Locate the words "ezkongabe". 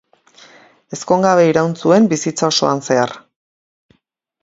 0.97-1.45